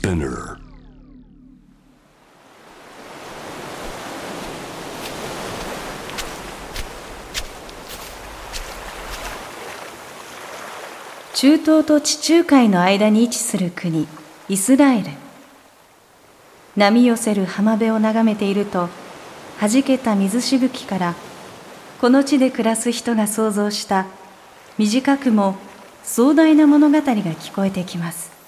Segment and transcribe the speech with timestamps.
[0.00, 0.56] Spinner.
[11.34, 14.06] 中東と地中海の間に位置する国
[14.48, 15.10] イスラエル
[16.76, 18.88] 波寄せる浜辺を眺めていると
[19.60, 21.14] 弾けた水しぶきから
[22.00, 24.06] この地で暮らす人が想像した
[24.78, 25.56] 短くも
[26.02, 28.39] 壮大な物語が聞こえてきます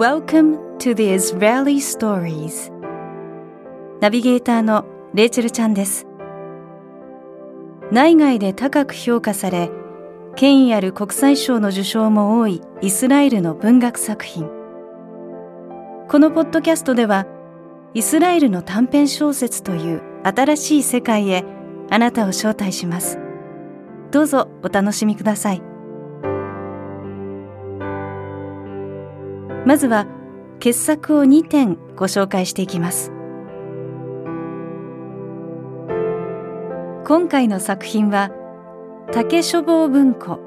[0.00, 2.72] Welcome to the Israeli Stories.
[4.00, 6.06] ナビゲーターのレイチェルちゃんです。
[7.92, 9.70] 内外で高く評価され
[10.36, 14.48] 権威ある国際賞の受賞も多いイスラエルの文学作品。
[16.08, 17.26] このポッドキャストでは
[17.92, 21.44] イスラエルの短編小説という新しい世界へ
[21.90, 23.18] あなたを招待します。
[24.12, 25.69] どうぞお楽しみください。
[29.66, 30.06] まずは
[30.58, 33.12] 傑作を2点ご紹介していきます。
[37.06, 38.30] 今回の作品は
[39.10, 40.38] 竹書房文庫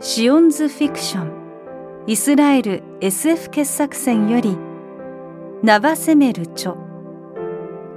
[0.00, 4.56] シオンズフィクションイスラエル SF 傑作選より
[5.62, 6.74] ナバセメル著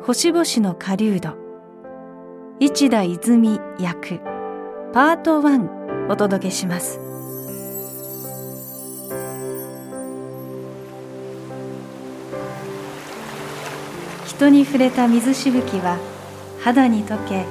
[0.03, 1.37] 星々の狩人
[2.59, 4.19] 市田泉役
[4.91, 7.10] パート1お届けします。
[14.31, 15.99] 人に触れた水しぶきは
[16.61, 17.45] 肌に溶け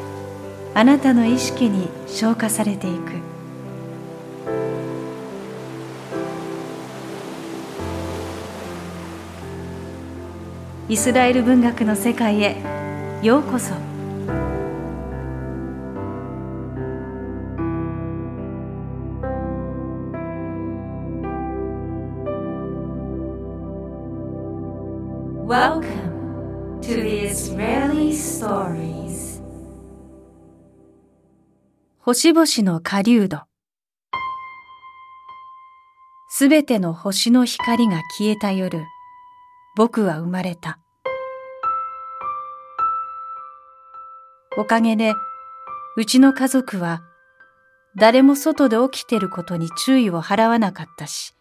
[0.74, 3.12] あなたの意識に消化されていく。
[10.88, 12.56] イスラエル文学の世界へ
[13.22, 13.74] ようこそ。
[25.46, 26.09] Welcome.
[32.00, 33.42] 星々の狩人。
[36.30, 38.82] すべての星の光が消えた夜
[39.76, 40.80] 僕は生まれた。
[44.58, 45.14] おかげで
[45.96, 47.04] うちの家族は
[47.96, 51.36] 誰も外で起きてることに注意を払わなかったし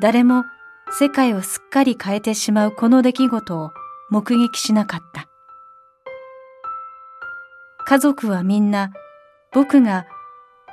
[0.00, 0.44] 誰も
[0.92, 3.70] 世界をすっかり変えてしまうこの出来事を
[4.10, 5.28] 目撃しなかった。
[7.86, 8.92] 家族はみんな
[9.52, 10.06] 僕が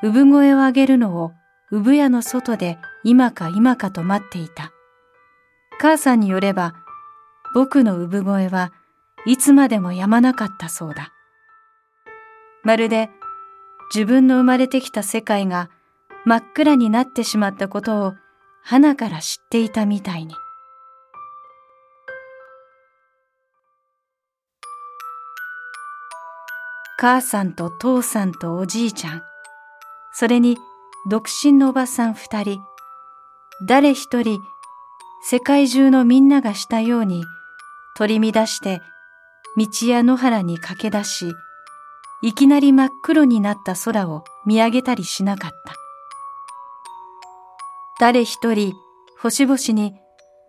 [0.04, 1.32] 産声を上げるのを
[1.72, 4.72] 産屋の外で今か今かと待っていた。
[5.80, 6.74] 母さんによれば
[7.54, 8.72] 僕の産声は
[9.26, 11.12] いつまでもやまなかったそうだ。
[12.64, 13.10] まるで
[13.94, 15.70] 自分の生まれてきた世界が
[16.26, 18.14] 真っ暗になってしまったことを
[18.64, 20.34] 花から知っていたみたいに。
[27.00, 29.22] 母さんと父さんとおじいちゃん、
[30.14, 30.58] それに
[31.08, 32.60] 独身のおばさん二人、
[33.68, 34.40] 誰一人
[35.24, 37.24] 世界中のみんながしたように
[37.96, 38.82] 取り乱して
[39.58, 41.36] 道や野原に駆け出し、
[42.24, 45.76] いきなり真っ黒になった空を見上げたりしなかった。
[48.00, 48.74] 誰一人
[49.22, 49.94] 星々に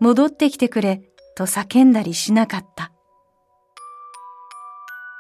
[0.01, 1.03] 戻ってきてくれ
[1.37, 2.91] と叫んだりしなかった。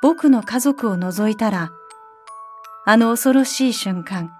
[0.00, 1.70] 僕の家族を除いたら、
[2.84, 4.32] あの恐ろしい瞬間、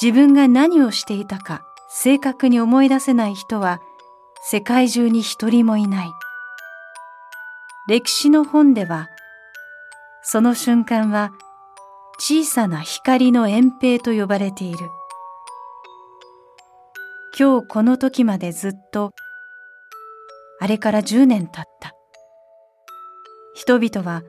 [0.00, 3.80] 自分が何をしていたか正確に思い出せない人は
[4.42, 6.12] 世界中に一人もいない。
[7.88, 9.08] 歴史の本では、
[10.22, 11.32] その瞬間は
[12.18, 14.78] 小さな光の遠平と呼ばれている。
[17.38, 19.12] 今日この時までずっと、
[20.58, 21.92] あれから10年経った。
[23.54, 24.22] 人々は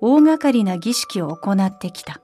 [0.00, 2.20] 大掛かりな儀式を行ってきた。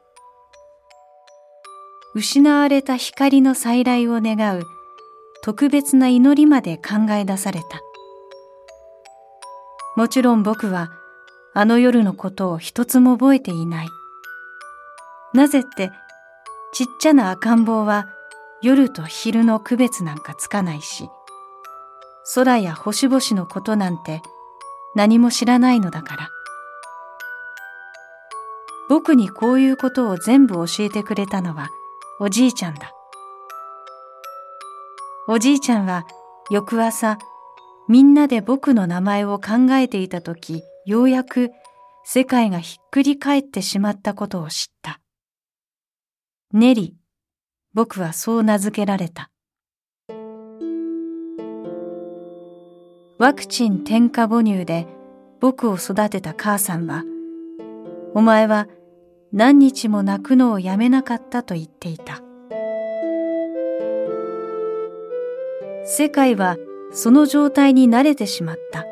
[2.15, 4.65] 失われた光の再来を願う
[5.43, 7.81] 特別な祈りまで考え出された。
[9.97, 10.91] もちろん僕は
[11.55, 13.89] あの夜のことを一つも覚えていない。
[15.35, 15.91] なぜって
[16.73, 18.09] ちっちゃな赤ん坊は
[18.63, 21.09] 夜と昼の区別なんかつかないし、
[22.35, 24.21] 空や星々のことなんて
[24.95, 26.31] 何も知らないのだから。
[28.91, 31.69] 僕にこういうことを全部教えてくれたのは
[32.19, 32.93] おじいちゃんだ。
[35.29, 36.09] おじいちゃんは
[36.51, 37.17] 翌朝、
[37.89, 41.53] みんなで僕の名前を考えていた時、ようやく
[42.03, 45.01] 世界がひっくり返ってしまったことを知った。
[46.53, 46.97] ネリ
[47.75, 49.31] 僕はそう名付けられた。
[53.21, 54.89] ワクチン添加母乳で
[55.41, 57.05] 僕を育てた母さんは、
[58.15, 58.67] お前は
[59.33, 62.21] 何日も泣くのをやめなかったと言っていた。
[65.85, 66.57] 世界は
[66.91, 68.85] その状態に慣れてしまった。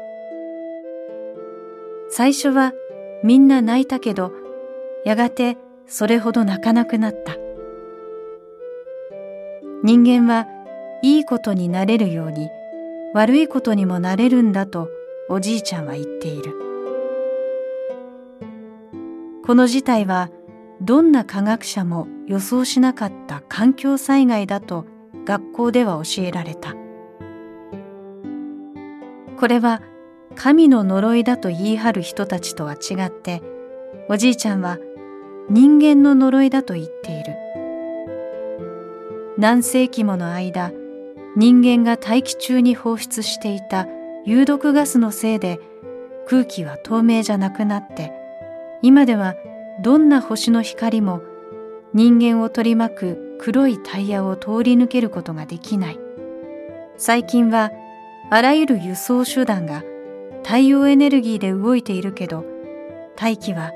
[2.08, 2.72] 最初は
[3.24, 4.32] みんな泣いたけど、
[5.04, 5.56] やがて
[5.88, 7.36] それほど泣かなくなった。
[9.82, 10.46] 人間は
[11.02, 12.48] いいことになれるように
[13.12, 14.88] 悪いことにもなれるんだと
[15.28, 16.67] おじいちゃんは言っている。
[19.48, 20.28] この事態は
[20.82, 24.84] どんな科学者も予想しなかった環境災害だと
[25.24, 26.74] 学校では教えられた。
[29.38, 29.80] これは
[30.34, 33.40] 神の呪いだと言い張る人たちとは違って
[34.10, 34.76] おじいちゃんは
[35.48, 37.34] 人間の呪いだと言っている
[39.38, 40.72] 何世紀もの間
[41.36, 43.86] 人間が大気中に放出していた
[44.26, 45.58] 有毒ガスのせいで
[46.26, 48.17] 空気は透明じゃなくなって
[48.82, 49.34] 今では
[49.82, 51.22] どんな星の光も
[51.94, 55.98] 人間を取り巻く黒いタイヤを通り抜けることができない。
[56.96, 57.70] 最近は
[58.30, 59.84] あらゆる輸送手段が
[60.42, 62.44] 太陽エネルギーで動いているけど
[63.16, 63.72] 大気は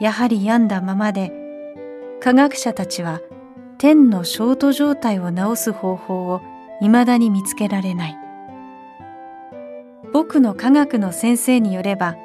[0.00, 1.32] やはり病んだままで
[2.20, 3.20] 科学者たちは
[3.78, 6.40] 天のショート状態を治す方法を
[6.80, 8.18] 未だに見つけられない。
[10.12, 12.16] 僕の科学の先生によれば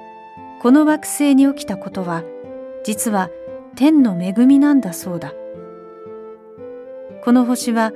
[0.61, 2.23] この惑星に起きたことは
[2.83, 3.29] 実は
[3.75, 5.33] 天の恵みなんだそうだ。
[7.23, 7.93] この星は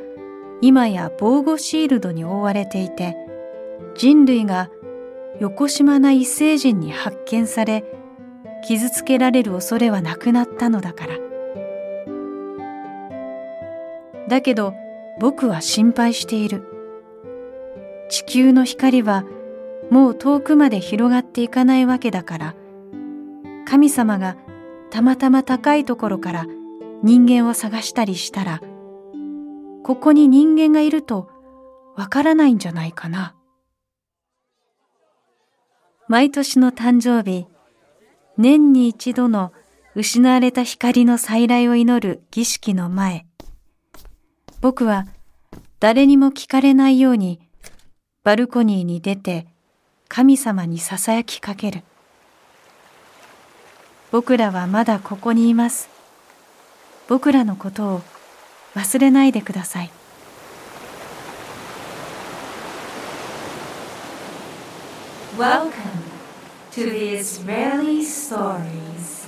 [0.62, 3.18] 今や防護シールドに覆われていて
[3.96, 4.70] 人類が
[5.40, 7.84] 横島な異星人に発見され
[8.66, 11.14] 傷つけられる恐れはなくなったのだから。
[14.30, 14.74] だけど
[15.20, 16.64] 僕は心配している。
[18.10, 19.26] 地球の光は
[19.94, 22.56] もう遠くまで広がっていかないわけだから
[23.64, 24.38] 神様が
[24.90, 26.48] たまたま高いところから
[27.04, 28.60] 人間を探したりしたら
[29.84, 31.30] ここに人間がいると
[31.96, 33.36] わからないんじゃないかな。
[36.08, 37.46] 毎年の誕生日、
[38.38, 39.54] 年に一度の
[39.94, 43.28] 失われた光の再来を祈る儀式の前、
[44.60, 45.06] 僕は
[45.80, 47.48] 誰にも聞かれないように
[48.24, 49.53] バルコニーに出て
[50.16, 51.82] 神様にささやきかける。
[54.12, 55.90] 僕らはまだここにいます。
[57.08, 58.02] 僕らのことを
[58.76, 59.90] 忘れないでください。
[65.36, 65.72] Welcome
[66.74, 69.23] to the Israeli Stories